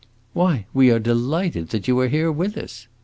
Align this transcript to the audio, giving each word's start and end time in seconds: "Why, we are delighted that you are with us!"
"Why, 0.33 0.65
we 0.73 0.89
are 0.89 0.97
delighted 0.97 1.69
that 1.69 1.87
you 1.87 1.99
are 1.99 2.31
with 2.31 2.57
us!" 2.57 2.87